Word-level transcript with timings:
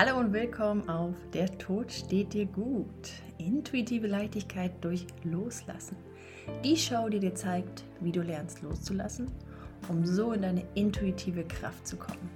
Hallo 0.00 0.16
und 0.16 0.32
willkommen 0.32 0.88
auf 0.88 1.16
Der 1.32 1.58
Tod 1.58 1.90
steht 1.90 2.32
dir 2.32 2.46
gut. 2.46 2.86
Intuitive 3.38 4.06
Leichtigkeit 4.06 4.70
durch 4.80 5.04
Loslassen. 5.24 5.96
Die 6.62 6.76
Show, 6.76 7.08
die 7.08 7.18
dir 7.18 7.34
zeigt, 7.34 7.82
wie 7.98 8.12
du 8.12 8.22
lernst 8.22 8.62
loszulassen, 8.62 9.28
um 9.88 10.06
so 10.06 10.30
in 10.30 10.42
deine 10.42 10.62
intuitive 10.76 11.42
Kraft 11.42 11.84
zu 11.84 11.96
kommen. 11.96 12.30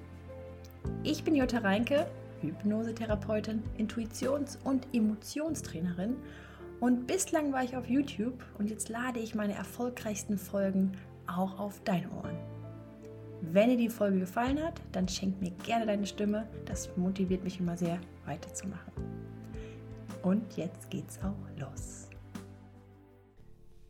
Ich 1.04 1.22
bin 1.22 1.36
Jutta 1.36 1.58
Reinke, 1.58 2.08
Hypnosetherapeutin, 2.40 3.62
Intuitions- 3.78 4.58
und 4.64 4.88
Emotionstrainerin 4.92 6.16
und 6.80 7.06
bislang 7.06 7.52
war 7.52 7.62
ich 7.62 7.76
auf 7.76 7.88
YouTube 7.88 8.42
und 8.58 8.70
jetzt 8.70 8.88
lade 8.88 9.20
ich 9.20 9.36
meine 9.36 9.54
erfolgreichsten 9.54 10.36
Folgen 10.36 10.98
auch 11.28 11.60
auf 11.60 11.80
deine 11.84 12.10
Ohren. 12.10 12.51
Wenn 13.54 13.68
dir 13.68 13.76
die 13.76 13.90
Folge 13.90 14.20
gefallen 14.20 14.62
hat, 14.64 14.80
dann 14.92 15.06
schenk 15.06 15.38
mir 15.42 15.50
gerne 15.50 15.84
deine 15.84 16.06
Stimme. 16.06 16.48
Das 16.64 16.96
motiviert 16.96 17.44
mich 17.44 17.60
immer 17.60 17.76
sehr, 17.76 18.00
weiterzumachen. 18.24 18.94
Und 20.22 20.56
jetzt 20.56 20.88
geht's 20.88 21.18
auch 21.18 21.60
los. 21.60 22.08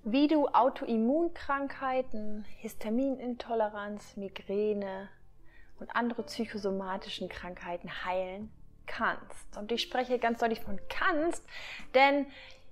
Wie 0.03 0.27
du 0.27 0.49
Autoimmunkrankheiten, 0.49 2.45
Histaminintoleranz, 2.59 4.17
Migräne 4.17 5.09
und 5.79 5.95
andere 5.95 6.25
psychosomatischen 6.25 7.29
Krankheiten 7.29 8.05
heilen 8.05 8.51
kannst. 8.87 9.57
Und 9.57 9.71
ich 9.71 9.83
spreche 9.83 10.19
ganz 10.19 10.41
deutlich 10.41 10.61
von 10.61 10.81
kannst, 10.89 11.47
denn 11.95 12.27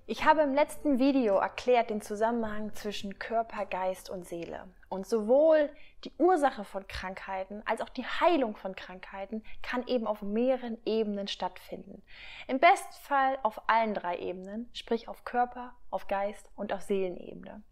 ich 0.08 0.24
habe 0.24 0.40
im 0.40 0.54
letzten 0.54 0.98
Video 0.98 1.36
erklärt 1.36 1.90
den 1.90 2.00
Zusammenhang 2.00 2.74
zwischen 2.74 3.20
Körper, 3.20 3.64
Geist 3.64 4.10
und 4.10 4.26
Seele. 4.26 4.64
Und 4.90 5.06
sowohl 5.06 5.70
die 6.02 6.12
Ursache 6.18 6.64
von 6.64 6.86
Krankheiten 6.88 7.62
als 7.64 7.80
auch 7.80 7.88
die 7.88 8.04
Heilung 8.04 8.56
von 8.56 8.74
Krankheiten 8.74 9.44
kann 9.62 9.86
eben 9.86 10.04
auf 10.04 10.20
mehreren 10.20 10.78
Ebenen 10.84 11.28
stattfinden. 11.28 12.02
Im 12.48 12.58
besten 12.58 12.92
Fall 13.04 13.38
auf 13.44 13.68
allen 13.68 13.94
drei 13.94 14.18
Ebenen, 14.18 14.68
sprich 14.72 15.06
auf 15.06 15.24
Körper, 15.24 15.74
auf 15.90 16.08
Geist 16.08 16.50
und 16.56 16.72
auf 16.72 16.82
Seelenebene. 16.82 17.62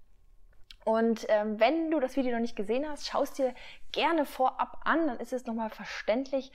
Und 0.84 1.26
ähm, 1.28 1.58
wenn 1.58 1.90
du 1.90 1.98
das 1.98 2.16
Video 2.16 2.30
noch 2.30 2.40
nicht 2.40 2.54
gesehen 2.54 2.88
hast, 2.88 3.08
schaust 3.08 3.36
dir 3.36 3.52
gerne 3.90 4.24
vorab 4.24 4.80
an, 4.84 5.08
dann 5.08 5.18
ist 5.18 5.32
es 5.32 5.44
nochmal 5.44 5.70
verständlich, 5.70 6.52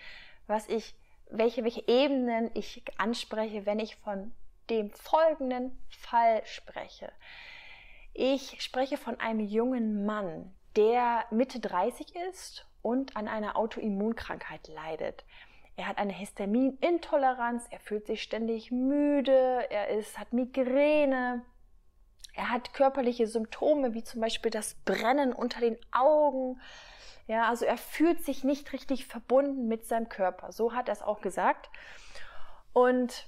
was 0.48 0.70
ich, 0.70 0.96
welche, 1.30 1.66
welche 1.66 1.86
Ebenen 1.90 2.50
ich 2.54 2.84
anspreche, 2.98 3.66
wenn 3.66 3.80
ich 3.80 3.98
von 3.98 4.34
dem 4.70 4.92
folgenden 4.92 5.78
Fall 5.90 6.42
spreche. 6.46 7.12
Ich 8.14 8.62
spreche 8.62 8.98
von 8.98 9.20
einem 9.20 9.40
jungen 9.40 10.06
Mann, 10.06 10.54
der 10.76 11.26
Mitte 11.32 11.60
30 11.60 12.16
ist 12.30 12.68
und 12.82 13.18
an 13.18 13.28
einer 13.28 13.58
Autoimmunkrankheit 13.58 14.68
leidet. 14.68 15.26
Er 15.76 15.88
hat 15.88 15.98
eine 15.98 16.14
Histaminintoleranz, 16.14 17.66
er 17.72 17.80
fühlt 17.80 18.06
sich 18.06 18.22
ständig 18.22 18.72
müde, 18.72 19.68
er 19.72 19.90
ist, 19.90 20.20
hat 20.20 20.32
Migräne, 20.32 21.44
er 22.36 22.52
hat 22.52 22.74
körperliche 22.74 23.26
Symptome 23.26 23.96
wie 23.96 24.04
zum 24.04 24.22
Beispiel 24.22 24.52
das 24.52 24.76
Brennen 24.86 25.34
unter 25.34 25.60
den 25.60 25.78
Augen. 25.92 26.62
Ja, 27.26 27.50
also 27.50 27.66
er 27.66 27.78
fühlt 27.78 28.24
sich 28.24 28.44
nicht 28.44 28.74
richtig 28.74 29.08
verbunden 29.08 29.68
mit 29.68 29.88
seinem 29.88 30.10
Körper. 30.10 30.52
So 30.52 30.74
hat 30.74 30.88
er 30.88 30.94
es 30.94 31.02
auch 31.02 31.22
gesagt. 31.22 31.70
Und 32.74 33.28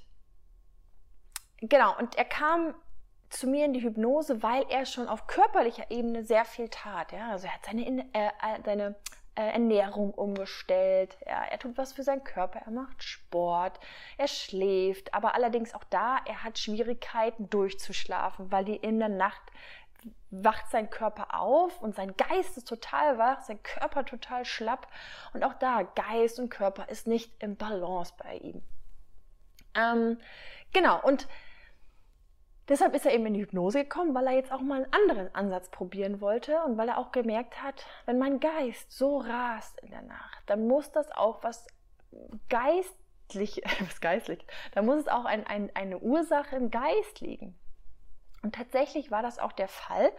Genau, 1.60 1.96
und 1.98 2.16
er 2.16 2.24
kam 2.24 2.74
zu 3.28 3.46
mir 3.46 3.64
in 3.64 3.72
die 3.72 3.82
Hypnose, 3.82 4.42
weil 4.42 4.64
er 4.68 4.86
schon 4.86 5.08
auf 5.08 5.26
körperlicher 5.26 5.90
Ebene 5.90 6.24
sehr 6.24 6.44
viel 6.44 6.68
tat. 6.68 7.12
Ja? 7.12 7.30
Also 7.30 7.46
er 7.46 7.54
hat 7.54 7.66
seine, 7.66 7.86
äh, 8.14 8.26
äh, 8.26 8.62
seine 8.64 8.94
äh, 9.34 9.52
Ernährung 9.52 10.12
umgestellt, 10.14 11.16
ja? 11.26 11.44
er 11.44 11.58
tut 11.58 11.76
was 11.76 11.92
für 11.92 12.02
seinen 12.02 12.24
Körper, 12.24 12.60
er 12.64 12.72
macht 12.72 13.02
Sport, 13.02 13.78
er 14.16 14.28
schläft, 14.28 15.12
aber 15.12 15.34
allerdings 15.34 15.74
auch 15.74 15.84
da, 15.84 16.18
er 16.24 16.42
hat 16.42 16.58
Schwierigkeiten 16.58 17.50
durchzuschlafen, 17.50 18.50
weil 18.50 18.64
die 18.64 18.76
in 18.76 18.98
der 18.98 19.10
Nacht 19.10 19.42
wacht 20.30 20.70
sein 20.70 20.90
Körper 20.90 21.38
auf 21.38 21.80
und 21.82 21.94
sein 21.94 22.14
Geist 22.16 22.56
ist 22.56 22.68
total 22.68 23.18
wach, 23.18 23.42
sein 23.42 23.62
Körper 23.62 24.04
total 24.04 24.44
schlapp 24.44 24.88
und 25.32 25.44
auch 25.44 25.54
da, 25.54 25.82
Geist 25.82 26.38
und 26.38 26.48
Körper 26.48 26.88
ist 26.88 27.06
nicht 27.06 27.32
im 27.42 27.56
Balance 27.56 28.14
bei 28.16 28.36
ihm. 28.36 28.62
Ähm, 29.74 30.18
genau, 30.72 31.00
und 31.02 31.28
Deshalb 32.68 32.94
ist 32.94 33.06
er 33.06 33.12
eben 33.12 33.26
in 33.26 33.34
die 33.34 33.42
Hypnose 33.42 33.84
gekommen, 33.84 34.14
weil 34.14 34.26
er 34.26 34.32
jetzt 34.32 34.50
auch 34.50 34.60
mal 34.60 34.82
einen 34.82 34.92
anderen 34.92 35.34
Ansatz 35.34 35.70
probieren 35.70 36.20
wollte 36.20 36.62
und 36.64 36.76
weil 36.76 36.88
er 36.88 36.98
auch 36.98 37.12
gemerkt 37.12 37.62
hat, 37.62 37.86
wenn 38.06 38.18
mein 38.18 38.40
Geist 38.40 38.90
so 38.90 39.18
rast 39.18 39.78
in 39.80 39.90
der 39.90 40.02
Nacht, 40.02 40.42
dann 40.46 40.66
muss 40.66 40.90
das 40.90 41.10
auch 41.12 41.42
was 41.44 41.66
geistlich, 42.48 43.62
was 43.80 44.00
geistlich, 44.00 44.44
da 44.72 44.82
muss 44.82 45.00
es 45.00 45.08
auch 45.08 45.24
ein, 45.24 45.46
ein, 45.46 45.70
eine 45.74 45.98
Ursache 45.98 46.56
im 46.56 46.70
Geist 46.70 47.20
liegen. 47.20 47.56
Und 48.42 48.54
tatsächlich 48.54 49.10
war 49.10 49.22
das 49.22 49.38
auch 49.38 49.52
der 49.52 49.68
Fall. 49.68 50.12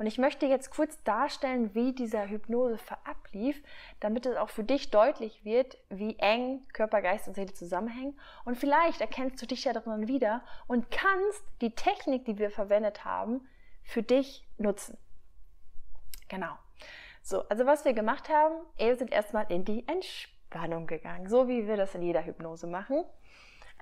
Und 0.00 0.06
ich 0.06 0.16
möchte 0.16 0.46
jetzt 0.46 0.70
kurz 0.70 1.02
darstellen, 1.02 1.74
wie 1.74 1.92
dieser 1.92 2.26
Hypnose 2.26 2.78
ablief, 3.04 3.62
damit 4.00 4.24
es 4.24 4.34
auch 4.34 4.48
für 4.48 4.64
dich 4.64 4.90
deutlich 4.90 5.44
wird, 5.44 5.76
wie 5.90 6.18
eng 6.18 6.66
Körper, 6.72 7.02
Geist 7.02 7.28
und 7.28 7.34
Seele 7.34 7.52
zusammenhängen. 7.52 8.18
Und 8.46 8.56
vielleicht 8.56 9.02
erkennst 9.02 9.42
du 9.42 9.46
dich 9.46 9.64
ja 9.64 9.74
darin 9.74 10.08
wieder 10.08 10.42
und 10.66 10.90
kannst 10.90 11.44
die 11.60 11.74
Technik, 11.74 12.24
die 12.24 12.38
wir 12.38 12.50
verwendet 12.50 13.04
haben, 13.04 13.46
für 13.82 14.02
dich 14.02 14.48
nutzen. 14.56 14.96
Genau. 16.28 16.56
So, 17.20 17.46
also 17.50 17.66
was 17.66 17.84
wir 17.84 17.92
gemacht 17.92 18.30
haben, 18.30 18.54
wir 18.78 18.96
sind 18.96 19.12
erstmal 19.12 19.52
in 19.52 19.66
die 19.66 19.86
Entspannung 19.86 20.86
gegangen, 20.86 21.28
so 21.28 21.46
wie 21.46 21.66
wir 21.66 21.76
das 21.76 21.94
in 21.94 22.00
jeder 22.00 22.24
Hypnose 22.24 22.66
machen. 22.66 23.04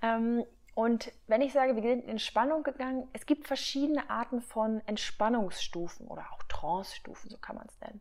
Ähm, 0.02 0.44
und 0.78 1.10
wenn 1.26 1.42
ich 1.42 1.52
sage, 1.52 1.74
wir 1.74 1.82
sind 1.82 2.04
in 2.04 2.08
Entspannung 2.08 2.62
gegangen, 2.62 3.08
es 3.12 3.26
gibt 3.26 3.48
verschiedene 3.48 4.08
Arten 4.10 4.40
von 4.40 4.80
Entspannungsstufen 4.86 6.06
oder 6.06 6.24
auch 6.30 6.44
Trance-Stufen, 6.44 7.30
so 7.30 7.36
kann 7.36 7.56
man 7.56 7.66
es 7.66 7.80
nennen. 7.80 8.00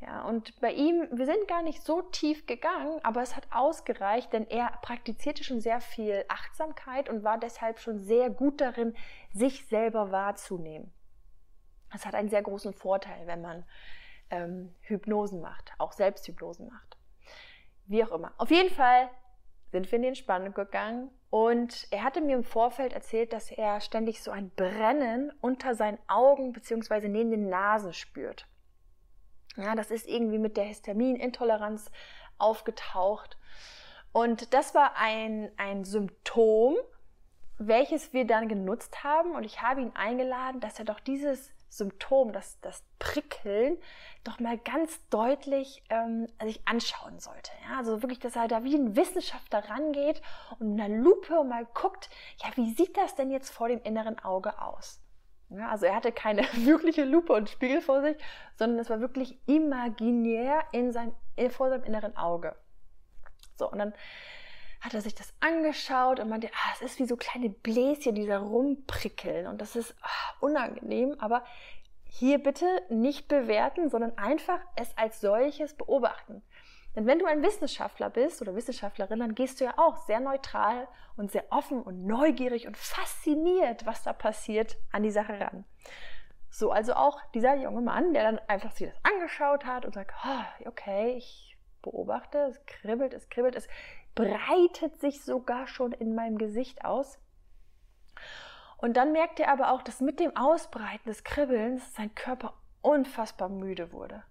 Ja, 0.00 0.22
und 0.22 0.60
bei 0.60 0.72
ihm, 0.72 1.08
wir 1.10 1.26
sind 1.26 1.48
gar 1.48 1.62
nicht 1.62 1.82
so 1.82 2.00
tief 2.00 2.46
gegangen, 2.46 3.00
aber 3.02 3.22
es 3.22 3.34
hat 3.34 3.48
ausgereicht, 3.50 4.32
denn 4.32 4.46
er 4.48 4.68
praktizierte 4.82 5.42
schon 5.42 5.60
sehr 5.60 5.80
viel 5.80 6.24
Achtsamkeit 6.28 7.08
und 7.08 7.24
war 7.24 7.38
deshalb 7.38 7.80
schon 7.80 7.98
sehr 7.98 8.30
gut 8.30 8.60
darin, 8.60 8.94
sich 9.32 9.66
selber 9.66 10.12
wahrzunehmen. 10.12 10.92
Das 11.90 12.06
hat 12.06 12.14
einen 12.14 12.30
sehr 12.30 12.42
großen 12.42 12.72
Vorteil, 12.72 13.26
wenn 13.26 13.40
man 13.40 13.64
ähm, 14.30 14.72
Hypnosen 14.82 15.40
macht, 15.40 15.72
auch 15.78 15.90
Selbsthypnosen 15.90 16.68
macht. 16.68 16.96
Wie 17.86 18.04
auch 18.04 18.12
immer. 18.12 18.32
Auf 18.38 18.52
jeden 18.52 18.72
Fall 18.72 19.10
sind 19.72 19.90
wir 19.90 19.96
in 19.96 20.02
die 20.02 20.08
Entspannung 20.08 20.54
gegangen 20.54 21.10
und 21.30 21.88
er 21.90 22.04
hatte 22.04 22.20
mir 22.20 22.36
im 22.36 22.44
Vorfeld 22.44 22.92
erzählt, 22.92 23.32
dass 23.32 23.50
er 23.50 23.80
ständig 23.80 24.22
so 24.22 24.30
ein 24.30 24.50
Brennen 24.50 25.32
unter 25.40 25.74
seinen 25.74 25.98
Augen 26.06 26.52
bzw. 26.52 27.08
neben 27.08 27.30
den 27.30 27.48
Nasen 27.48 27.94
spürt. 27.94 28.46
Ja, 29.56 29.74
das 29.74 29.90
ist 29.90 30.06
irgendwie 30.06 30.38
mit 30.38 30.56
der 30.56 30.64
Histaminintoleranz 30.64 31.90
aufgetaucht. 32.38 33.38
Und 34.12 34.52
das 34.52 34.74
war 34.74 34.96
ein, 34.96 35.50
ein 35.56 35.84
Symptom, 35.84 36.76
welches 37.56 38.12
wir 38.12 38.26
dann 38.26 38.48
genutzt 38.48 39.02
haben. 39.04 39.34
Und 39.34 39.44
ich 39.44 39.62
habe 39.62 39.80
ihn 39.80 39.92
eingeladen, 39.94 40.60
dass 40.60 40.78
er 40.78 40.84
doch 40.84 41.00
dieses 41.00 41.50
Symptom, 41.72 42.32
das, 42.34 42.60
das 42.60 42.84
Prickeln, 42.98 43.78
doch 44.24 44.38
mal 44.38 44.58
ganz 44.58 45.00
deutlich 45.08 45.82
ähm, 45.88 46.28
sich 46.44 46.60
anschauen 46.68 47.18
sollte. 47.18 47.50
Ja? 47.66 47.78
Also 47.78 48.02
wirklich, 48.02 48.18
dass 48.18 48.36
er 48.36 48.46
da 48.46 48.62
wie 48.62 48.74
ein 48.74 48.94
Wissenschaftler 48.94 49.70
rangeht 49.70 50.20
und 50.58 50.72
in 50.72 50.80
einer 50.80 50.94
Lupe 50.94 51.42
mal 51.44 51.66
guckt, 51.72 52.10
ja, 52.42 52.50
wie 52.56 52.74
sieht 52.74 52.98
das 52.98 53.14
denn 53.14 53.30
jetzt 53.30 53.48
vor 53.48 53.68
dem 53.68 53.80
inneren 53.84 54.18
Auge 54.18 54.60
aus? 54.60 55.00
Ja, 55.48 55.70
also 55.70 55.86
er 55.86 55.96
hatte 55.96 56.12
keine 56.12 56.42
wirkliche 56.52 57.04
Lupe 57.04 57.32
und 57.32 57.48
Spiegel 57.48 57.80
vor 57.80 58.02
sich, 58.02 58.18
sondern 58.56 58.78
es 58.78 58.90
war 58.90 59.00
wirklich 59.00 59.38
imaginär 59.46 60.64
in 60.72 60.92
seinem, 60.92 61.14
vor 61.48 61.70
seinem 61.70 61.84
inneren 61.84 62.18
Auge. 62.18 62.54
So, 63.56 63.70
und 63.70 63.78
dann 63.78 63.94
hat 64.82 64.94
er 64.94 65.00
sich 65.00 65.14
das 65.14 65.32
angeschaut 65.40 66.20
und 66.20 66.28
meinte, 66.28 66.48
ah, 66.48 66.72
es 66.74 66.82
ist 66.82 66.98
wie 66.98 67.06
so 67.06 67.16
kleine 67.16 67.48
Bläschen, 67.48 68.14
die 68.14 68.26
da 68.26 68.40
rumprickeln 68.40 69.46
und 69.46 69.60
das 69.60 69.76
ist 69.76 69.94
ah, 70.02 70.34
unangenehm, 70.40 71.14
aber 71.18 71.44
hier 72.04 72.42
bitte 72.42 72.66
nicht 72.90 73.28
bewerten, 73.28 73.88
sondern 73.88 74.18
einfach 74.18 74.60
es 74.76 74.96
als 74.98 75.20
solches 75.20 75.74
beobachten. 75.74 76.42
Denn 76.94 77.06
wenn 77.06 77.18
du 77.18 77.24
ein 77.24 77.42
Wissenschaftler 77.42 78.10
bist 78.10 78.42
oder 78.42 78.54
Wissenschaftlerin, 78.54 79.20
dann 79.20 79.34
gehst 79.34 79.60
du 79.60 79.64
ja 79.64 79.74
auch 79.78 79.96
sehr 79.96 80.20
neutral 80.20 80.88
und 81.16 81.30
sehr 81.30 81.44
offen 81.50 81.80
und 81.80 82.04
neugierig 82.04 82.66
und 82.66 82.76
fasziniert, 82.76 83.86
was 83.86 84.02
da 84.02 84.12
passiert, 84.12 84.76
an 84.90 85.02
die 85.02 85.10
Sache 85.10 85.40
ran. 85.40 85.64
So, 86.50 86.70
also 86.70 86.92
auch 86.92 87.18
dieser 87.32 87.54
junge 87.54 87.80
Mann, 87.80 88.12
der 88.12 88.24
dann 88.24 88.40
einfach 88.46 88.72
sich 88.72 88.88
das 88.90 89.04
angeschaut 89.10 89.64
hat 89.64 89.86
und 89.86 89.94
sagt, 89.94 90.12
oh, 90.22 90.68
okay, 90.68 91.14
ich 91.16 91.51
beobachte, 91.82 92.38
es 92.38 92.64
kribbelt, 92.66 93.12
es 93.12 93.28
kribbelt, 93.28 93.56
es 93.56 93.68
breitet 94.14 95.00
sich 95.00 95.22
sogar 95.22 95.66
schon 95.66 95.92
in 95.92 96.14
meinem 96.14 96.38
Gesicht 96.38 96.84
aus. 96.84 97.18
Und 98.76 98.96
dann 98.96 99.12
merkt 99.12 99.38
er 99.38 99.50
aber 99.50 99.72
auch, 99.72 99.82
dass 99.82 100.00
mit 100.00 100.18
dem 100.18 100.36
Ausbreiten 100.36 101.08
des 101.08 101.22
Kribbelns 101.24 101.94
sein 101.94 102.14
Körper 102.14 102.54
unfassbar 102.80 103.48
müde 103.48 103.92
wurde. 103.92 104.24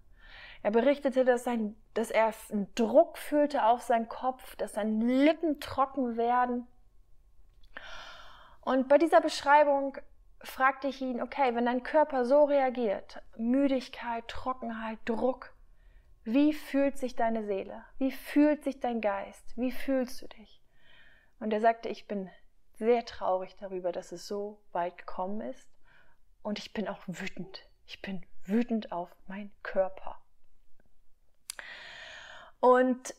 Er 0.62 0.70
berichtete, 0.70 1.24
dass, 1.24 1.44
sein, 1.44 1.74
dass 1.94 2.10
er 2.10 2.32
einen 2.50 2.72
Druck 2.74 3.18
fühlte 3.18 3.64
auf 3.64 3.82
seinen 3.82 4.08
Kopf, 4.08 4.54
dass 4.56 4.74
seine 4.74 5.04
Lippen 5.04 5.58
trocken 5.58 6.16
werden. 6.16 6.68
Und 8.60 8.88
bei 8.88 8.98
dieser 8.98 9.20
Beschreibung 9.20 9.96
fragte 10.40 10.88
ich 10.88 11.00
ihn, 11.00 11.20
okay, 11.20 11.54
wenn 11.54 11.66
dein 11.66 11.82
Körper 11.82 12.24
so 12.24 12.44
reagiert, 12.44 13.20
Müdigkeit, 13.36 14.28
Trockenheit, 14.28 14.98
Druck, 15.04 15.52
wie 16.24 16.52
fühlt 16.52 16.98
sich 16.98 17.16
deine 17.16 17.44
Seele? 17.44 17.84
Wie 17.98 18.12
fühlt 18.12 18.62
sich 18.62 18.80
dein 18.80 19.00
Geist? 19.00 19.56
Wie 19.56 19.72
fühlst 19.72 20.22
du 20.22 20.28
dich? 20.28 20.62
Und 21.40 21.52
er 21.52 21.60
sagte, 21.60 21.88
ich 21.88 22.06
bin 22.06 22.30
sehr 22.74 23.04
traurig 23.04 23.56
darüber, 23.56 23.90
dass 23.92 24.12
es 24.12 24.28
so 24.28 24.60
weit 24.72 24.98
gekommen 24.98 25.40
ist. 25.40 25.68
Und 26.42 26.58
ich 26.58 26.72
bin 26.72 26.88
auch 26.88 27.02
wütend. 27.06 27.66
Ich 27.86 28.02
bin 28.02 28.24
wütend 28.44 28.92
auf 28.92 29.10
meinen 29.26 29.52
Körper. 29.62 30.20
Und 32.60 33.14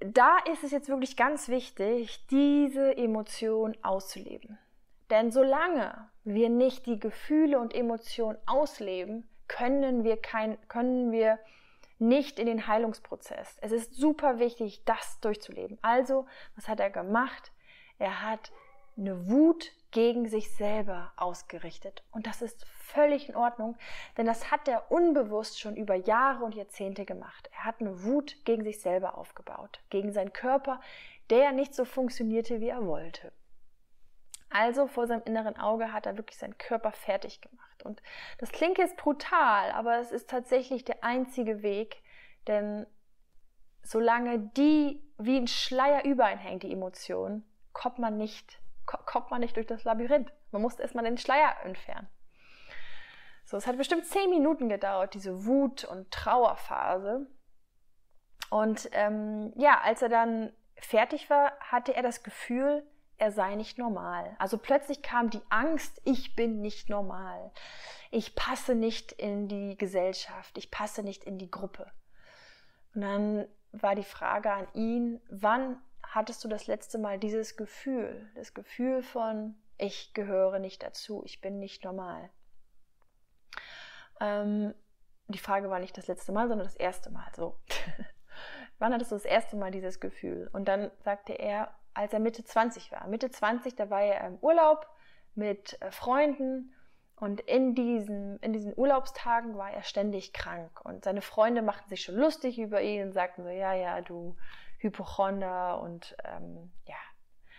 da 0.00 0.38
ist 0.50 0.64
es 0.64 0.72
jetzt 0.72 0.88
wirklich 0.88 1.16
ganz 1.16 1.48
wichtig, 1.48 2.26
diese 2.26 2.96
Emotion 2.96 3.76
auszuleben. 3.82 4.58
Denn 5.10 5.30
solange 5.30 6.10
wir 6.24 6.48
nicht 6.48 6.86
die 6.86 6.98
Gefühle 6.98 7.60
und 7.60 7.74
Emotionen 7.74 8.38
ausleben, 8.46 9.28
können 9.46 10.02
wir, 10.02 10.20
kein, 10.20 10.58
können 10.68 11.12
wir 11.12 11.38
nicht 12.02 12.38
in 12.38 12.46
den 12.46 12.66
Heilungsprozess. 12.66 13.56
Es 13.60 13.72
ist 13.72 13.94
super 13.94 14.38
wichtig, 14.38 14.84
das 14.84 15.20
durchzuleben. 15.20 15.78
Also, 15.82 16.26
was 16.56 16.68
hat 16.68 16.80
er 16.80 16.90
gemacht? 16.90 17.52
Er 17.98 18.22
hat 18.22 18.52
eine 18.96 19.30
Wut 19.30 19.72
gegen 19.92 20.28
sich 20.28 20.50
selber 20.54 21.12
ausgerichtet. 21.16 22.02
Und 22.10 22.26
das 22.26 22.42
ist 22.42 22.66
völlig 22.66 23.28
in 23.28 23.36
Ordnung, 23.36 23.76
denn 24.16 24.26
das 24.26 24.50
hat 24.50 24.66
er 24.68 24.90
unbewusst 24.90 25.60
schon 25.60 25.76
über 25.76 25.94
Jahre 25.94 26.44
und 26.44 26.54
Jahrzehnte 26.54 27.04
gemacht. 27.04 27.48
Er 27.52 27.64
hat 27.64 27.80
eine 27.80 28.02
Wut 28.02 28.44
gegen 28.44 28.64
sich 28.64 28.80
selber 28.80 29.16
aufgebaut, 29.16 29.80
gegen 29.90 30.12
seinen 30.12 30.32
Körper, 30.32 30.80
der 31.30 31.52
nicht 31.52 31.74
so 31.74 31.84
funktionierte, 31.84 32.60
wie 32.60 32.68
er 32.68 32.86
wollte. 32.86 33.32
Also 34.52 34.86
vor 34.86 35.06
seinem 35.06 35.22
inneren 35.24 35.56
Auge 35.56 35.92
hat 35.92 36.06
er 36.06 36.16
wirklich 36.16 36.38
seinen 36.38 36.58
Körper 36.58 36.92
fertig 36.92 37.40
gemacht. 37.40 37.82
Und 37.84 38.02
das 38.38 38.52
klingt 38.52 38.78
jetzt 38.78 38.96
brutal, 38.96 39.70
aber 39.72 39.98
es 39.98 40.12
ist 40.12 40.28
tatsächlich 40.28 40.84
der 40.84 41.02
einzige 41.02 41.62
Weg, 41.62 42.02
denn 42.46 42.86
solange 43.82 44.38
die 44.38 45.02
wie 45.18 45.36
ein 45.36 45.48
Schleier 45.48 46.04
über 46.04 46.26
einen 46.26 46.40
hängt, 46.40 46.62
die 46.62 46.72
Emotionen, 46.72 47.44
kommt 47.72 47.98
man 47.98 48.16
nicht, 48.18 48.60
kommt 48.86 49.30
man 49.30 49.40
nicht 49.40 49.56
durch 49.56 49.66
das 49.66 49.84
Labyrinth. 49.84 50.32
Man 50.50 50.62
muss 50.62 50.78
erstmal 50.78 51.04
den 51.04 51.18
Schleier 51.18 51.56
entfernen. 51.64 52.08
So, 53.44 53.56
es 53.56 53.66
hat 53.66 53.76
bestimmt 53.76 54.06
zehn 54.06 54.30
Minuten 54.30 54.68
gedauert, 54.68 55.14
diese 55.14 55.46
Wut- 55.46 55.84
und 55.84 56.10
Trauerphase. 56.10 57.26
Und 58.50 58.88
ähm, 58.92 59.52
ja, 59.56 59.80
als 59.80 60.02
er 60.02 60.08
dann 60.08 60.52
fertig 60.76 61.30
war, 61.30 61.52
hatte 61.60 61.94
er 61.94 62.02
das 62.02 62.22
Gefühl, 62.22 62.86
er 63.22 63.30
sei 63.30 63.54
nicht 63.54 63.78
normal. 63.78 64.34
Also 64.40 64.58
plötzlich 64.58 65.00
kam 65.00 65.30
die 65.30 65.42
Angst, 65.48 66.02
ich 66.04 66.34
bin 66.34 66.60
nicht 66.60 66.88
normal. 66.88 67.52
Ich 68.10 68.34
passe 68.34 68.74
nicht 68.74 69.12
in 69.12 69.46
die 69.46 69.78
Gesellschaft, 69.78 70.58
ich 70.58 70.72
passe 70.72 71.04
nicht 71.04 71.22
in 71.22 71.38
die 71.38 71.50
Gruppe. 71.50 71.88
Und 72.96 73.02
dann 73.02 73.46
war 73.70 73.94
die 73.94 74.02
Frage 74.02 74.50
an 74.52 74.66
ihn, 74.74 75.20
wann 75.30 75.80
hattest 76.02 76.42
du 76.42 76.48
das 76.48 76.66
letzte 76.66 76.98
Mal 76.98 77.20
dieses 77.20 77.56
Gefühl, 77.56 78.28
das 78.34 78.54
Gefühl 78.54 79.04
von, 79.04 79.54
ich 79.78 80.14
gehöre 80.14 80.58
nicht 80.58 80.82
dazu, 80.82 81.22
ich 81.24 81.40
bin 81.40 81.60
nicht 81.60 81.84
normal. 81.84 82.28
Ähm, 84.20 84.74
die 85.28 85.38
Frage 85.38 85.70
war 85.70 85.78
nicht 85.78 85.96
das 85.96 86.08
letzte 86.08 86.32
Mal, 86.32 86.48
sondern 86.48 86.66
das 86.66 86.74
erste 86.74 87.10
Mal. 87.10 87.30
So. 87.36 87.56
wann 88.80 88.92
hattest 88.92 89.12
du 89.12 89.14
das 89.14 89.24
erste 89.24 89.54
Mal 89.54 89.70
dieses 89.70 90.00
Gefühl? 90.00 90.50
Und 90.52 90.66
dann 90.66 90.90
sagte 91.04 91.34
er, 91.34 91.72
als 91.94 92.12
er 92.12 92.20
Mitte 92.20 92.44
20 92.44 92.92
war. 92.92 93.06
Mitte 93.06 93.30
20, 93.30 93.74
da 93.74 93.90
war 93.90 94.02
er 94.02 94.26
im 94.26 94.38
Urlaub 94.40 94.86
mit 95.34 95.80
äh, 95.80 95.90
Freunden 95.90 96.74
und 97.16 97.40
in 97.42 97.74
diesen, 97.74 98.38
in 98.40 98.52
diesen 98.52 98.72
Urlaubstagen 98.76 99.56
war 99.56 99.70
er 99.70 99.82
ständig 99.82 100.32
krank. 100.32 100.80
Und 100.84 101.04
seine 101.04 101.22
Freunde 101.22 101.62
machten 101.62 101.88
sich 101.88 102.02
schon 102.02 102.16
lustig 102.16 102.58
über 102.58 102.82
ihn 102.82 103.04
und 103.04 103.12
sagten 103.12 103.44
so, 103.44 103.48
ja, 103.48 103.74
ja, 103.74 104.00
du 104.00 104.36
Hypochonder 104.78 105.80
und 105.80 106.16
ähm, 106.24 106.72
ja, 106.86 106.96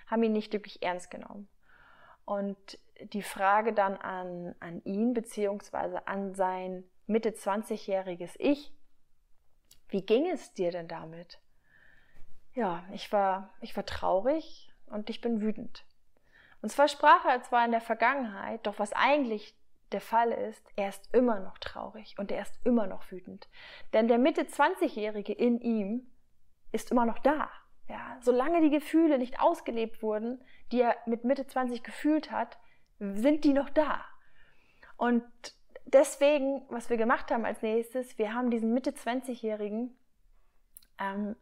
haben 0.08 0.24
ihn 0.24 0.34
nicht 0.34 0.52
wirklich 0.52 0.84
ernst 0.84 1.10
genommen. 1.10 1.48
Und 2.26 2.80
die 3.14 3.22
Frage 3.22 3.74
dann 3.74 3.96
an, 3.98 4.56
an 4.60 4.84
ihn, 4.84 5.14
beziehungsweise 5.14 6.08
an 6.08 6.36
sein 6.36 6.84
Mitte 7.08 7.30
20-jähriges 7.30 8.36
Ich, 8.40 8.74
wie 9.90 10.06
ging 10.06 10.28
es 10.28 10.54
dir 10.54 10.72
denn 10.72 10.88
damit? 10.88 11.40
Ja, 12.54 12.84
ich 12.92 13.12
war, 13.12 13.50
ich 13.62 13.76
war 13.76 13.86
traurig 13.86 14.72
und 14.86 15.10
ich 15.10 15.22
bin 15.22 15.42
wütend. 15.42 15.86
Und 16.62 16.70
zwar 16.70 16.88
sprach 16.88 17.26
er 17.26 17.42
zwar 17.42 17.66
in 17.66 17.72
der 17.72 17.82
Vergangenheit, 17.82 18.66
doch 18.66 18.80
was 18.80 18.94
eigentlich 18.94 19.56
der 19.92 20.02
Fall 20.02 20.32
ist, 20.32 20.66
er 20.76 20.90
ist 20.90 21.14
immer 21.14 21.40
noch 21.40 21.58
traurig 21.60 22.16
und 22.18 22.32
er 22.32 22.42
ist 22.42 22.60
immer 22.64 22.88
noch 22.88 23.12
wütend. 23.12 23.48
Denn 23.94 24.08
der 24.08 24.18
Mitte 24.18 24.44
20-Jährige 24.44 25.34
in 25.34 25.60
ihm 25.62 26.12
ist 26.72 26.92
immer 26.92 27.06
noch 27.06 27.20
da. 27.20 27.50
Ja, 27.90 28.18
solange 28.22 28.62
die 28.62 28.70
Gefühle 28.70 29.18
nicht 29.18 29.40
ausgelebt 29.40 30.02
wurden, 30.02 30.42
die 30.72 30.82
er 30.82 30.96
mit 31.06 31.26
Mitte 31.26 31.46
20 31.46 31.84
gefühlt 31.84 32.32
hat, 32.32 32.58
sind 33.00 33.44
die 33.44 33.54
noch 33.54 33.70
da. 33.70 34.06
Und 34.96 35.24
deswegen, 35.86 36.66
was 36.70 36.90
wir 36.90 36.98
gemacht 36.98 37.30
haben 37.30 37.46
als 37.46 37.62
nächstes, 37.62 38.18
wir 38.18 38.34
haben 38.34 38.50
diesen 38.50 38.74
Mitte 38.74 38.92
20-Jährigen 38.92 39.98
ähm, 40.98 41.36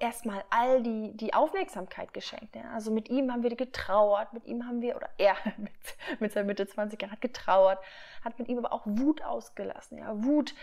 erstmal 0.00 0.44
all 0.50 0.82
die, 0.82 1.16
die 1.16 1.34
Aufmerksamkeit 1.34 2.12
geschenkt. 2.14 2.56
Ja. 2.56 2.70
Also 2.72 2.90
mit 2.90 3.08
ihm 3.08 3.32
haben 3.32 3.42
wir 3.42 3.54
getrauert, 3.54 4.32
mit 4.32 4.46
ihm 4.46 4.66
haben 4.66 4.80
wir, 4.80 4.96
oder 4.96 5.08
er 5.18 5.36
mit, 5.56 5.72
mit 6.20 6.32
seinen 6.32 6.46
Mitte 6.46 6.66
20 6.66 7.00
Jahren 7.00 7.12
hat 7.12 7.20
getrauert, 7.20 7.78
hat 8.24 8.38
mit 8.38 8.48
ihm 8.48 8.58
aber 8.58 8.72
auch 8.72 8.82
Wut 8.84 9.22
ausgelassen. 9.22 9.98
Ja. 9.98 10.22
Wut 10.24 10.54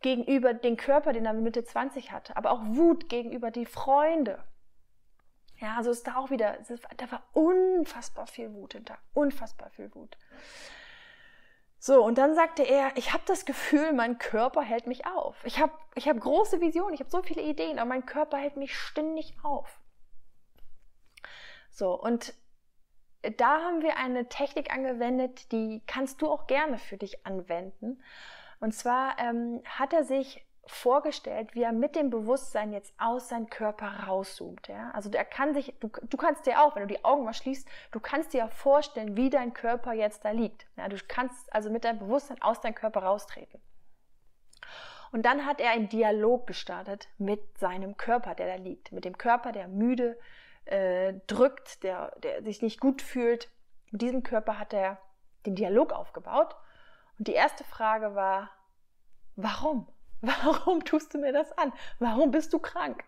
gegenüber 0.00 0.52
dem 0.52 0.76
Körper, 0.76 1.12
den 1.12 1.24
er 1.24 1.32
mit 1.32 1.44
Mitte 1.44 1.64
20 1.64 2.12
hatte, 2.12 2.36
aber 2.36 2.50
auch 2.50 2.60
Wut 2.62 3.08
gegenüber 3.08 3.50
die 3.50 3.66
Freunde. 3.66 4.38
Ja, 5.58 5.76
also 5.76 5.92
ist 5.92 6.06
da 6.08 6.16
auch 6.16 6.30
wieder, 6.30 6.58
da 6.96 7.12
war 7.12 7.22
unfassbar 7.32 8.26
viel 8.26 8.52
Wut 8.52 8.72
hinter, 8.72 8.98
unfassbar 9.14 9.70
viel 9.70 9.94
Wut. 9.94 10.16
So, 11.84 12.00
und 12.04 12.16
dann 12.16 12.36
sagte 12.36 12.62
er, 12.62 12.96
ich 12.96 13.12
habe 13.12 13.24
das 13.26 13.44
Gefühl, 13.44 13.92
mein 13.92 14.16
Körper 14.16 14.62
hält 14.62 14.86
mich 14.86 15.04
auf. 15.04 15.34
Ich 15.44 15.58
habe 15.58 15.72
ich 15.96 16.08
hab 16.08 16.20
große 16.20 16.60
Visionen, 16.60 16.94
ich 16.94 17.00
habe 17.00 17.10
so 17.10 17.22
viele 17.22 17.42
Ideen, 17.42 17.80
aber 17.80 17.88
mein 17.88 18.06
Körper 18.06 18.36
hält 18.36 18.56
mich 18.56 18.72
ständig 18.78 19.34
auf. 19.42 19.80
So, 21.72 22.00
und 22.00 22.34
da 23.36 23.62
haben 23.62 23.82
wir 23.82 23.96
eine 23.96 24.28
Technik 24.28 24.72
angewendet, 24.72 25.50
die 25.50 25.82
kannst 25.88 26.22
du 26.22 26.30
auch 26.30 26.46
gerne 26.46 26.78
für 26.78 26.98
dich 26.98 27.26
anwenden. 27.26 28.00
Und 28.60 28.76
zwar 28.76 29.18
ähm, 29.18 29.60
hat 29.64 29.92
er 29.92 30.04
sich 30.04 30.46
vorgestellt, 30.66 31.54
wie 31.54 31.62
er 31.62 31.72
mit 31.72 31.96
dem 31.96 32.10
Bewusstsein 32.10 32.72
jetzt 32.72 32.94
aus 32.98 33.28
seinem 33.28 33.50
Körper 33.50 34.04
rauszoomt. 34.06 34.68
Ja? 34.68 34.90
Also 34.92 35.10
er 35.10 35.24
kann 35.24 35.54
sich, 35.54 35.74
du, 35.80 35.88
du 35.88 36.16
kannst 36.16 36.46
dir 36.46 36.62
auch, 36.62 36.76
wenn 36.76 36.86
du 36.86 36.94
die 36.94 37.04
Augen 37.04 37.24
mal 37.24 37.34
schließt, 37.34 37.68
du 37.90 38.00
kannst 38.00 38.32
dir 38.32 38.38
ja 38.38 38.48
vorstellen, 38.48 39.16
wie 39.16 39.30
dein 39.30 39.54
Körper 39.54 39.92
jetzt 39.92 40.24
da 40.24 40.30
liegt. 40.30 40.66
Ja? 40.76 40.88
Du 40.88 40.96
kannst 41.08 41.52
also 41.52 41.70
mit 41.70 41.84
deinem 41.84 41.98
Bewusstsein 41.98 42.40
aus 42.40 42.60
deinem 42.60 42.74
Körper 42.74 43.02
raustreten. 43.02 43.60
Und 45.10 45.26
dann 45.26 45.44
hat 45.44 45.60
er 45.60 45.72
einen 45.72 45.88
Dialog 45.88 46.46
gestartet 46.46 47.08
mit 47.18 47.58
seinem 47.58 47.96
Körper, 47.96 48.34
der 48.34 48.56
da 48.56 48.62
liegt. 48.62 48.92
Mit 48.92 49.04
dem 49.04 49.18
Körper, 49.18 49.52
der 49.52 49.68
müde 49.68 50.18
äh, 50.64 51.14
drückt, 51.26 51.82
der, 51.82 52.18
der 52.20 52.42
sich 52.42 52.62
nicht 52.62 52.80
gut 52.80 53.02
fühlt. 53.02 53.50
Mit 53.90 54.00
diesem 54.00 54.22
Körper 54.22 54.58
hat 54.58 54.72
er 54.72 54.98
den 55.44 55.54
Dialog 55.54 55.92
aufgebaut. 55.92 56.56
Und 57.18 57.28
die 57.28 57.34
erste 57.34 57.62
Frage 57.64 58.14
war, 58.14 58.50
warum? 59.36 59.86
Warum 60.22 60.84
tust 60.84 61.12
du 61.12 61.18
mir 61.18 61.32
das 61.32 61.52
an? 61.58 61.72
Warum 61.98 62.30
bist 62.30 62.52
du 62.52 62.58
krank? 62.58 63.04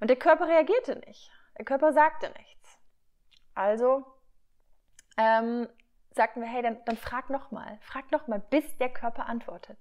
Und 0.00 0.08
der 0.08 0.16
Körper 0.16 0.46
reagierte 0.46 0.96
nicht. 1.06 1.30
Der 1.58 1.64
Körper 1.64 1.92
sagte 1.92 2.30
nichts. 2.38 2.78
Also 3.54 4.04
ähm, 5.16 5.68
sagten 6.12 6.40
wir, 6.40 6.48
hey, 6.48 6.62
dann, 6.62 6.78
dann 6.84 6.96
frag 6.96 7.30
nochmal. 7.30 7.78
Frag 7.80 8.10
nochmal, 8.12 8.40
bis 8.50 8.76
der 8.78 8.90
Körper 8.90 9.26
antwortet. 9.26 9.78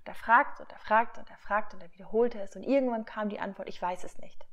Und 0.00 0.08
er 0.08 0.14
fragt 0.14 0.60
und 0.60 0.72
er 0.72 0.78
fragt 0.78 1.18
und 1.18 1.30
er 1.30 1.38
fragt 1.38 1.74
und 1.74 1.82
er 1.82 1.92
wiederholte 1.92 2.40
es 2.40 2.56
und 2.56 2.62
irgendwann 2.62 3.04
kam 3.04 3.28
die 3.28 3.40
Antwort, 3.40 3.68
ich 3.68 3.80
weiß 3.80 4.04
es 4.04 4.18
nicht. 4.18 4.46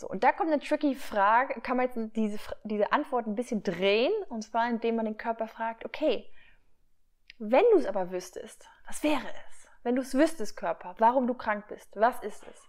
So, 0.00 0.08
und 0.08 0.24
da 0.24 0.32
kommt 0.32 0.50
eine 0.50 0.60
tricky 0.60 0.94
Frage, 0.94 1.60
kann 1.60 1.76
man 1.76 1.86
jetzt 1.86 2.16
diese, 2.16 2.38
diese 2.64 2.92
Antwort 2.92 3.26
ein 3.26 3.36
bisschen 3.36 3.62
drehen, 3.62 4.12
und 4.28 4.42
zwar 4.42 4.68
indem 4.68 4.96
man 4.96 5.04
den 5.04 5.18
Körper 5.18 5.46
fragt, 5.46 5.84
okay, 5.84 6.32
wenn 7.38 7.64
du 7.72 7.78
es 7.78 7.86
aber 7.86 8.10
wüsstest, 8.10 8.68
was 8.86 9.02
wäre 9.02 9.28
es? 9.48 9.63
Wenn 9.84 9.94
du 9.94 10.02
es 10.02 10.14
wüsstest, 10.14 10.56
Körper, 10.56 10.96
warum 10.98 11.26
du 11.26 11.34
krank 11.34 11.68
bist, 11.68 11.94
was 11.94 12.20
ist 12.22 12.44
es? 12.48 12.68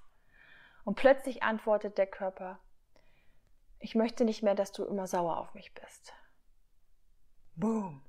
Und 0.83 0.95
plötzlich 0.95 1.41
antwortet 1.41 1.97
der 1.97 2.07
Körper, 2.07 2.59
ich 3.79 3.95
möchte 3.95 4.23
nicht 4.25 4.43
mehr, 4.43 4.55
dass 4.55 4.71
du 4.71 4.85
immer 4.85 5.07
sauer 5.07 5.37
auf 5.37 5.53
mich 5.53 5.73
bist. 5.73 6.13
Boom. 7.55 8.01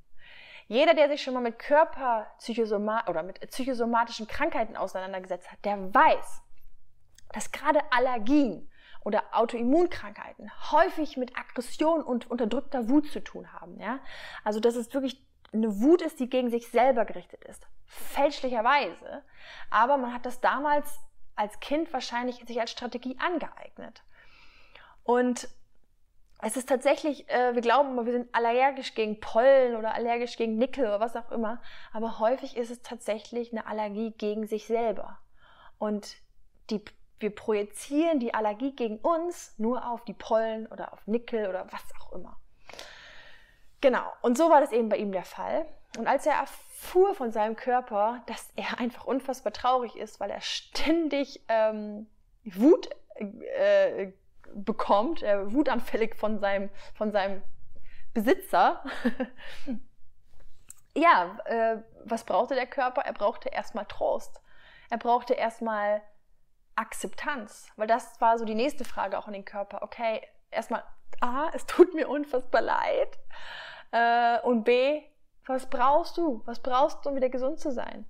Jeder, 0.68 0.94
der 0.94 1.08
sich 1.08 1.22
schon 1.22 1.34
mal 1.34 1.40
mit 1.40 1.58
Körperpsychosoma 1.58 3.06
oder 3.08 3.22
mit 3.22 3.40
psychosomatischen 3.40 4.26
Krankheiten 4.26 4.76
auseinandergesetzt 4.76 5.50
hat, 5.50 5.64
der 5.64 5.94
weiß, 5.94 6.42
dass 7.32 7.52
gerade 7.52 7.80
Allergien 7.92 8.68
oder 9.04 9.22
Autoimmunkrankheiten 9.30 10.50
häufig 10.72 11.16
mit 11.16 11.36
Aggression 11.38 12.02
und 12.02 12.28
unterdrückter 12.28 12.88
Wut 12.88 13.06
zu 13.12 13.22
tun 13.22 13.52
haben. 13.52 13.78
Ja? 13.78 14.00
Also 14.42 14.58
dass 14.58 14.74
es 14.74 14.92
wirklich 14.92 15.24
eine 15.52 15.80
Wut 15.80 16.02
ist, 16.02 16.20
die 16.20 16.28
gegen 16.28 16.50
sich 16.50 16.68
selber 16.68 17.04
gerichtet 17.04 17.44
ist. 17.44 17.66
Fälschlicherweise. 17.86 19.22
Aber 19.70 19.96
man 19.96 20.12
hat 20.12 20.26
das 20.26 20.40
damals 20.40 21.00
als 21.34 21.60
Kind 21.60 21.92
wahrscheinlich 21.92 22.44
sich 22.46 22.60
als 22.60 22.70
Strategie 22.70 23.16
angeeignet. 23.18 24.02
Und 25.04 25.48
es 26.42 26.56
ist 26.56 26.68
tatsächlich, 26.68 27.28
äh, 27.30 27.54
wir 27.54 27.62
glauben 27.62 27.90
immer, 27.90 28.04
wir 28.04 28.12
sind 28.12 28.34
allergisch 28.34 28.94
gegen 28.94 29.20
Pollen 29.20 29.76
oder 29.76 29.94
allergisch 29.94 30.36
gegen 30.36 30.58
Nickel 30.58 30.84
oder 30.84 31.00
was 31.00 31.16
auch 31.16 31.30
immer. 31.30 31.62
Aber 31.92 32.18
häufig 32.18 32.56
ist 32.56 32.70
es 32.70 32.82
tatsächlich 32.82 33.52
eine 33.52 33.66
Allergie 33.66 34.12
gegen 34.12 34.46
sich 34.46 34.66
selber. 34.66 35.18
Und 35.78 36.16
die 36.70 36.82
wir 37.18 37.34
projizieren 37.34 38.20
die 38.20 38.34
Allergie 38.34 38.72
gegen 38.72 38.98
uns 38.98 39.54
nur 39.58 39.88
auf 39.88 40.04
die 40.04 40.12
Pollen 40.12 40.66
oder 40.66 40.92
auf 40.92 41.06
Nickel 41.06 41.48
oder 41.48 41.66
was 41.70 41.82
auch 42.00 42.12
immer. 42.12 42.36
Genau, 43.86 44.12
und 44.20 44.36
so 44.36 44.50
war 44.50 44.60
das 44.60 44.72
eben 44.72 44.88
bei 44.88 44.96
ihm 44.96 45.12
der 45.12 45.22
Fall. 45.22 45.64
Und 45.96 46.08
als 46.08 46.26
er 46.26 46.34
erfuhr 46.34 47.14
von 47.14 47.30
seinem 47.30 47.54
Körper, 47.54 48.20
dass 48.26 48.50
er 48.56 48.78
einfach 48.80 49.04
unfassbar 49.04 49.52
traurig 49.52 49.94
ist, 49.94 50.18
weil 50.18 50.28
er 50.28 50.40
ständig 50.40 51.44
ähm, 51.46 52.08
Wut 52.42 52.88
äh, 53.14 54.10
bekommt, 54.54 55.22
äh, 55.22 55.52
wutanfällig 55.52 56.16
von 56.16 56.40
seinem, 56.40 56.68
von 56.94 57.12
seinem 57.12 57.44
Besitzer, 58.12 58.82
ja, 60.96 61.38
äh, 61.44 61.76
was 62.04 62.24
brauchte 62.24 62.56
der 62.56 62.66
Körper? 62.66 63.02
Er 63.02 63.12
brauchte 63.12 63.50
erstmal 63.50 63.86
Trost. 63.86 64.40
Er 64.90 64.98
brauchte 64.98 65.34
erstmal 65.34 66.02
Akzeptanz, 66.74 67.70
weil 67.76 67.86
das 67.86 68.20
war 68.20 68.36
so 68.36 68.44
die 68.44 68.56
nächste 68.56 68.84
Frage 68.84 69.16
auch 69.16 69.28
an 69.28 69.32
den 69.32 69.44
Körper. 69.44 69.82
Okay, 69.82 70.22
erstmal, 70.50 70.82
A, 71.20 71.50
es 71.54 71.66
tut 71.66 71.94
mir 71.94 72.08
unfassbar 72.08 72.62
leid. 72.62 73.16
Äh, 73.92 74.40
und 74.40 74.64
B, 74.64 75.02
was 75.46 75.68
brauchst 75.68 76.16
du? 76.16 76.42
Was 76.44 76.60
brauchst 76.60 77.04
du, 77.04 77.10
um 77.10 77.16
wieder 77.16 77.28
gesund 77.28 77.60
zu 77.60 77.70
sein? 77.72 78.06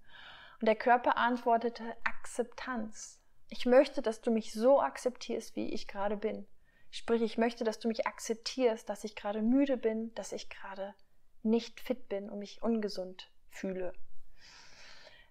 Und 0.61 0.67
der 0.67 0.77
Körper 0.77 1.17
antwortete 1.17 1.85
Akzeptanz. 2.05 3.21
Ich 3.49 3.67
möchte, 3.67 4.03
dass 4.03 4.21
du 4.21 4.31
mich 4.31 4.53
so 4.53 4.81
akzeptierst, 4.81 5.55
wie 5.55 5.73
ich 5.73 5.87
gerade 5.87 6.17
bin. 6.17 6.47
Sprich, 6.91 7.23
ich 7.23 7.37
möchte, 7.37 7.63
dass 7.65 7.79
du 7.79 7.89
mich 7.89 8.07
akzeptierst, 8.07 8.89
dass 8.89 9.05
ich 9.05 9.17
gerade 9.17 9.43
müde 9.43 9.77
bin, 9.77 10.15
dass 10.15 10.33
ich 10.33 10.49
gerade 10.49 10.95
nicht 11.43 11.81
fit 11.81 12.09
bin 12.09 12.31
und 12.31 12.39
mich 12.39 12.63
ungesund 12.63 13.31
fühle. 13.51 13.93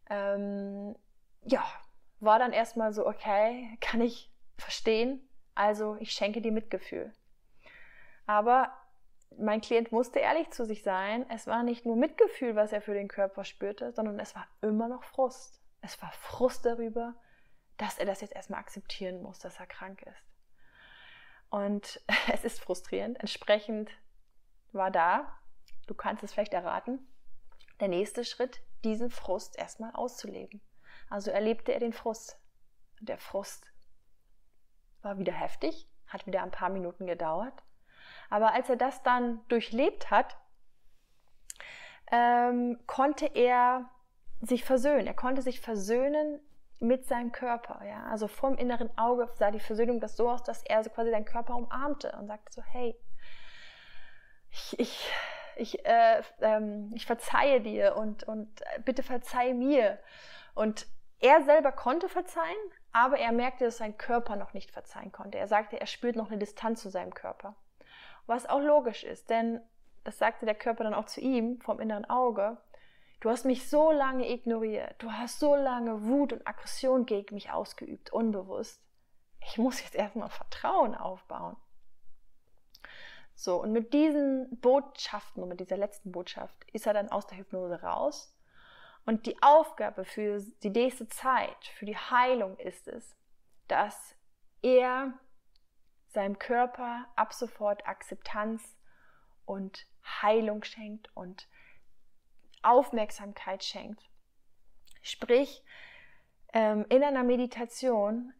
Ähm, 0.09 0.95
ja, 1.43 1.63
war 2.19 2.39
dann 2.39 2.53
erstmal 2.53 2.93
so, 2.93 3.05
okay, 3.05 3.77
kann 3.81 4.01
ich 4.01 4.31
verstehen, 4.57 5.27
also 5.55 5.97
ich 5.99 6.11
schenke 6.11 6.41
dir 6.41 6.51
Mitgefühl. 6.51 7.13
Aber 8.25 8.71
mein 9.37 9.61
Klient 9.61 9.91
musste 9.91 10.19
ehrlich 10.19 10.49
zu 10.51 10.65
sich 10.65 10.83
sein. 10.83 11.25
Es 11.29 11.47
war 11.47 11.63
nicht 11.63 11.85
nur 11.85 11.95
Mitgefühl, 11.95 12.55
was 12.55 12.71
er 12.71 12.81
für 12.81 12.93
den 12.93 13.07
Körper 13.07 13.43
spürte, 13.43 13.91
sondern 13.91 14.19
es 14.19 14.35
war 14.35 14.47
immer 14.61 14.87
noch 14.87 15.03
Frust. 15.03 15.61
Es 15.81 16.01
war 16.01 16.11
Frust 16.13 16.65
darüber, 16.65 17.15
dass 17.77 17.97
er 17.97 18.05
das 18.05 18.21
jetzt 18.21 18.33
erstmal 18.35 18.59
akzeptieren 18.59 19.21
muss, 19.21 19.39
dass 19.39 19.59
er 19.59 19.67
krank 19.67 20.01
ist. 20.03 20.23
Und 21.49 22.01
es 22.31 22.43
ist 22.43 22.59
frustrierend. 22.59 23.19
Entsprechend 23.19 23.91
war 24.71 24.91
da, 24.91 25.37
du 25.87 25.93
kannst 25.93 26.23
es 26.23 26.33
vielleicht 26.33 26.53
erraten, 26.53 27.07
der 27.79 27.87
nächste 27.89 28.23
Schritt, 28.23 28.61
diesen 28.83 29.09
Frust 29.09 29.57
erstmal 29.57 29.91
auszuleben. 29.91 30.61
Also 31.09 31.31
erlebte 31.31 31.73
er 31.73 31.79
den 31.79 31.93
Frust. 31.93 32.39
Der 33.01 33.17
Frust 33.17 33.71
war 35.01 35.17
wieder 35.17 35.33
heftig, 35.33 35.87
hat 36.07 36.25
wieder 36.25 36.41
ein 36.41 36.51
paar 36.51 36.69
Minuten 36.69 37.05
gedauert. 37.05 37.63
Aber 38.29 38.53
als 38.53 38.69
er 38.69 38.75
das 38.75 39.03
dann 39.03 39.41
durchlebt 39.47 40.11
hat, 40.11 40.37
ähm, 42.11 42.79
konnte 42.87 43.25
er 43.27 43.89
sich 44.41 44.63
versöhnen. 44.63 45.07
Er 45.07 45.13
konnte 45.13 45.41
sich 45.41 45.61
versöhnen 45.61 46.39
mit 46.79 47.05
seinem 47.05 47.31
Körper. 47.31 47.83
Ja? 47.85 48.05
Also 48.09 48.27
vom 48.27 48.55
inneren 48.57 48.95
Auge 48.97 49.29
sah 49.35 49.51
die 49.51 49.59
Versöhnung 49.59 49.99
das 49.99 50.17
so 50.17 50.29
aus, 50.29 50.43
dass 50.43 50.63
er 50.63 50.83
so 50.83 50.89
quasi 50.89 51.11
seinen 51.11 51.25
Körper 51.25 51.55
umarmte 51.55 52.15
und 52.19 52.27
sagte 52.27 52.51
so, 52.51 52.61
hey, 52.61 52.95
ich, 54.51 54.79
ich, 54.79 55.11
ich, 55.55 55.85
äh, 55.85 56.21
ähm, 56.41 56.91
ich 56.95 57.05
verzeihe 57.05 57.61
dir 57.61 57.95
und, 57.95 58.23
und 58.23 58.61
bitte 58.83 59.03
verzeih 59.03 59.53
mir. 59.53 59.99
Und 60.53 60.87
er 61.19 61.43
selber 61.43 61.71
konnte 61.71 62.09
verzeihen, 62.09 62.55
aber 62.91 63.17
er 63.17 63.31
merkte, 63.31 63.65
dass 63.65 63.77
sein 63.77 63.97
Körper 63.97 64.35
noch 64.35 64.53
nicht 64.53 64.71
verzeihen 64.71 65.11
konnte. 65.11 65.37
Er 65.37 65.47
sagte, 65.47 65.79
er 65.79 65.87
spürt 65.87 66.15
noch 66.15 66.29
eine 66.29 66.37
Distanz 66.37 66.81
zu 66.81 66.89
seinem 66.89 67.13
Körper. 67.13 67.55
Was 68.25 68.45
auch 68.45 68.59
logisch 68.61 69.03
ist, 69.03 69.29
denn 69.29 69.61
das 70.03 70.17
sagte 70.17 70.45
der 70.45 70.55
Körper 70.55 70.83
dann 70.83 70.93
auch 70.93 71.05
zu 71.05 71.19
ihm 71.19 71.59
vom 71.61 71.79
inneren 71.79 72.05
Auge. 72.05 72.57
Du 73.19 73.29
hast 73.29 73.45
mich 73.45 73.69
so 73.69 73.91
lange 73.91 74.29
ignoriert. 74.29 74.95
Du 74.99 75.11
hast 75.11 75.39
so 75.39 75.55
lange 75.55 76.05
Wut 76.05 76.31
und 76.31 76.47
Aggression 76.47 77.05
gegen 77.05 77.35
mich 77.35 77.51
ausgeübt, 77.51 78.13
unbewusst. 78.13 78.81
Ich 79.41 79.57
muss 79.57 79.81
jetzt 79.81 79.95
erstmal 79.95 80.29
Vertrauen 80.29 80.95
aufbauen. 80.95 81.55
So, 83.35 83.61
und 83.61 83.71
mit 83.71 83.93
diesen 83.93 84.59
Botschaften 84.61 85.43
und 85.43 85.49
mit 85.49 85.59
dieser 85.59 85.77
letzten 85.77 86.11
Botschaft 86.11 86.65
ist 86.71 86.87
er 86.87 86.93
dann 86.93 87.09
aus 87.09 87.27
der 87.27 87.37
Hypnose 87.37 87.81
raus 87.81 88.33
und 89.05 89.25
die 89.25 89.41
Aufgabe 89.41 90.05
für 90.05 90.39
die 90.63 90.69
nächste 90.69 91.07
Zeit, 91.09 91.65
für 91.75 91.85
die 91.85 91.97
Heilung 91.97 92.57
ist 92.57 92.87
es, 92.87 93.15
dass 93.67 94.15
er 94.61 95.13
seinem 96.15 96.39
Körper 96.39 97.05
ab 97.15 97.33
sofort 97.33 97.87
Akzeptanz 97.87 98.75
und 99.45 99.85
Heilung 100.03 100.63
schenkt 100.63 101.09
und 101.15 101.47
Aufmerksamkeit 102.63 103.63
schenkt. 103.63 104.09
Sprich, 105.03 105.63
ähm, 106.53 106.85
in 106.89 107.03
einer 107.03 107.23
Meditation 107.23 108.33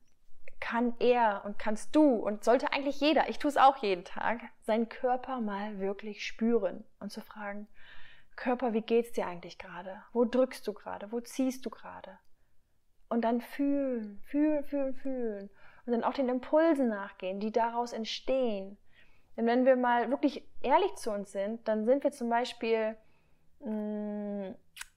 kann 0.59 0.95
er 0.99 1.43
und 1.45 1.59
kannst 1.59 1.95
du 1.95 2.15
und 2.15 2.43
sollte 2.43 2.71
eigentlich 2.71 2.99
jeder, 2.99 3.29
ich 3.29 3.37
tue 3.37 3.49
es 3.49 3.57
auch 3.57 3.77
jeden 3.77 4.03
Tag, 4.03 4.41
seinen 4.63 4.89
Körper 4.89 5.41
mal 5.41 5.79
wirklich 5.79 6.25
spüren 6.25 6.83
und 6.99 7.11
zu 7.11 7.21
fragen, 7.21 7.67
Körper, 8.35 8.73
wie 8.73 8.81
geht's 8.81 9.11
dir 9.11 9.27
eigentlich 9.27 9.57
gerade? 9.59 10.01
Wo 10.11 10.25
drückst 10.25 10.65
du 10.67 10.73
gerade? 10.73 11.11
Wo 11.11 11.19
ziehst 11.19 11.65
du 11.65 11.69
gerade? 11.69 12.17
Und 13.09 13.21
dann 13.21 13.41
fühlen, 13.41 14.21
fühlen, 14.25 14.65
fühlen, 14.65 14.95
fühlen. 14.95 15.49
Und 15.85 15.93
dann 15.93 16.03
auch 16.03 16.13
den 16.13 16.29
Impulsen 16.29 16.89
nachgehen, 16.89 17.39
die 17.39 17.51
daraus 17.51 17.93
entstehen. 17.93 18.77
Denn 19.37 19.45
wenn 19.45 19.65
wir 19.65 19.75
mal 19.75 20.09
wirklich 20.09 20.47
ehrlich 20.61 20.95
zu 20.95 21.11
uns 21.11 21.31
sind, 21.31 21.67
dann 21.67 21.85
sind 21.85 22.03
wir 22.03 22.11
zum 22.11 22.29
Beispiel, 22.29 22.95
mm, 23.59 24.51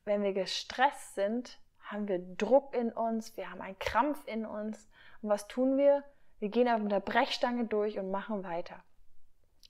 wenn 0.04 0.22
wir 0.22 0.32
gestresst 0.32 1.14
sind, 1.14 1.58
haben 1.80 2.08
wir 2.08 2.18
Druck 2.18 2.74
in 2.74 2.92
uns, 2.92 3.36
wir 3.36 3.50
haben 3.50 3.60
einen 3.60 3.78
Krampf 3.78 4.22
in 4.26 4.46
uns. 4.46 4.88
Und 5.22 5.30
was 5.30 5.48
tun 5.48 5.76
wir? 5.76 6.04
Wir 6.38 6.50
gehen 6.50 6.68
auf 6.68 6.80
der 6.86 7.00
Brechstange 7.00 7.64
durch 7.64 7.98
und 7.98 8.10
machen 8.10 8.44
weiter. 8.44 8.82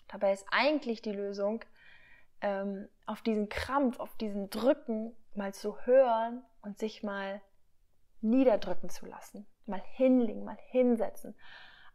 Dabei 0.09 0.33
ist 0.33 0.47
eigentlich 0.51 1.03
die 1.03 1.13
Lösung, 1.13 1.65
ähm, 2.41 2.89
auf 3.07 3.23
diesen 3.23 3.49
Krampf, 3.49 3.99
auf 3.99 4.17
diesen 4.17 4.51
Drücken 4.51 5.17
mal 5.35 5.55
zu 5.55 5.81
hören 5.87 6.45
und 6.63 6.79
sich 6.79 7.03
mal 7.03 7.41
niederdrücken 8.21 8.91
zu 8.91 9.07
lassen. 9.07 9.47
Mal 9.69 9.83
hinlegen, 9.95 10.45
mal 10.45 10.59
hinsetzen, 10.69 11.35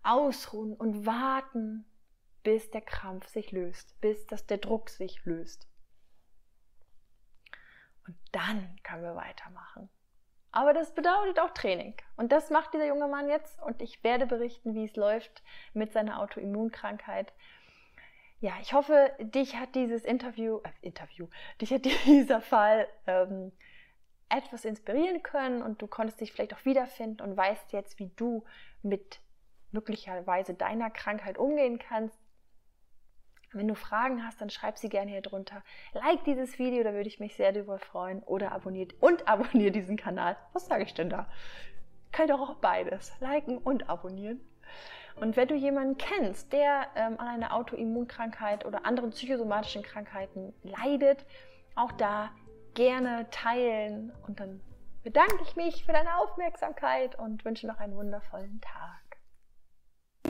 ausruhen 0.03 0.75
und 0.75 1.05
warten, 1.05 1.85
bis 2.43 2.69
der 2.71 2.81
Krampf 2.81 3.27
sich 3.27 3.51
löst, 3.51 3.99
bis 4.01 4.25
das, 4.27 4.45
der 4.45 4.57
Druck 4.57 4.89
sich 4.89 5.23
löst. 5.25 5.67
Und 8.05 8.15
dann 8.31 8.75
können 8.83 9.03
wir 9.03 9.15
weitermachen. 9.15 9.89
Aber 10.51 10.73
das 10.73 10.93
bedeutet 10.93 11.39
auch 11.39 11.49
Training. 11.51 11.95
Und 12.15 12.31
das 12.31 12.51
macht 12.51 12.73
dieser 12.73 12.85
junge 12.85 13.07
Mann 13.07 13.27
jetzt. 13.27 13.59
Und 13.63 13.81
ich 13.81 14.03
werde 14.03 14.27
berichten, 14.27 14.75
wie 14.75 14.85
es 14.85 14.95
läuft 14.95 15.41
mit 15.73 15.93
seiner 15.93 16.19
Autoimmunkrankheit. 16.19 17.33
Ja, 18.39 18.53
ich 18.61 18.73
hoffe, 18.73 19.11
dich 19.19 19.55
hat 19.55 19.73
dieses 19.73 20.03
Interview, 20.03 20.59
äh, 20.63 20.69
Interview, 20.81 21.27
dich 21.59 21.73
hat 21.73 21.85
dieser 22.05 22.41
Fall 22.41 22.87
ähm, 23.07 23.51
etwas 24.35 24.65
inspirieren 24.65 25.21
können 25.21 25.61
und 25.61 25.81
du 25.81 25.87
konntest 25.87 26.19
dich 26.19 26.31
vielleicht 26.31 26.53
auch 26.53 26.65
wiederfinden 26.65 27.21
und 27.21 27.37
weißt 27.37 27.71
jetzt, 27.71 27.99
wie 27.99 28.11
du 28.15 28.43
mit 28.81 29.19
möglicherweise 29.71 30.53
deiner 30.53 30.89
Krankheit 30.89 31.37
umgehen 31.37 31.79
kannst. 31.79 32.17
Wenn 33.51 33.67
du 33.67 33.75
Fragen 33.75 34.25
hast, 34.25 34.41
dann 34.41 34.49
schreib 34.49 34.79
sie 34.79 34.89
gerne 34.89 35.11
hier 35.11 35.21
drunter. 35.21 35.63
Like 35.93 36.23
dieses 36.23 36.57
Video, 36.57 36.83
da 36.83 36.93
würde 36.93 37.07
ich 37.07 37.19
mich 37.19 37.35
sehr 37.35 37.51
darüber 37.51 37.77
freuen. 37.77 38.23
Oder 38.23 38.51
abonniert 38.51 38.95
und 38.99 39.27
abonniert 39.27 39.75
diesen 39.75 39.97
Kanal. 39.97 40.37
Was 40.53 40.65
sage 40.65 40.83
ich 40.83 40.93
denn 40.95 41.09
da? 41.09 41.29
Kann 42.11 42.27
doch 42.27 42.39
auch 42.39 42.55
beides. 42.55 43.13
Liken 43.19 43.59
und 43.59 43.89
abonnieren. 43.89 44.41
Und 45.15 45.37
wenn 45.37 45.47
du 45.47 45.53
jemanden 45.53 45.97
kennst, 45.97 46.51
der 46.51 46.87
ähm, 46.95 47.19
an 47.19 47.27
einer 47.27 47.53
Autoimmunkrankheit 47.53 48.65
oder 48.65 48.85
anderen 48.85 49.11
psychosomatischen 49.11 49.83
Krankheiten 49.83 50.53
leidet, 50.63 51.23
auch 51.75 51.91
da 51.91 52.31
gerne 52.73 53.27
teilen 53.31 54.11
und 54.27 54.39
dann 54.39 54.61
bedanke 55.03 55.43
ich 55.43 55.55
mich 55.55 55.85
für 55.85 55.91
deine 55.91 56.17
Aufmerksamkeit 56.17 57.15
und 57.19 57.43
wünsche 57.45 57.67
noch 57.67 57.79
einen 57.79 57.95
wundervollen 57.95 58.61
Tag. 58.61 59.02